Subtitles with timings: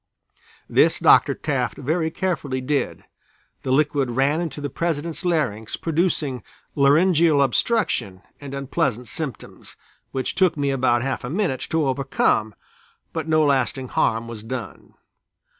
[0.67, 1.35] This Dr.
[1.35, 3.03] Taft very carefully did,
[3.61, 6.41] the liquid ran into the President's larynx producing
[6.73, 9.75] laryngeal obstruction and unpleasant symptoms,
[10.11, 12.55] which took me about half a minute to overcome,
[13.13, 14.95] but no lasting harm was done.